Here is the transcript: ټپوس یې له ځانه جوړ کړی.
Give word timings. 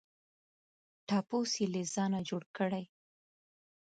ټپوس 1.07 1.51
یې 1.59 1.65
له 1.73 1.81
ځانه 1.93 2.19
جوړ 2.29 2.43
کړی. 2.57 2.85